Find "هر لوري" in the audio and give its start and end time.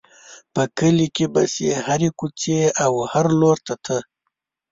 3.11-3.61